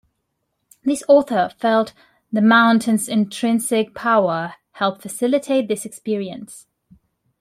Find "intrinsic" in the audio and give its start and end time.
3.07-3.93